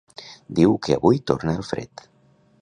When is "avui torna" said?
0.97-1.55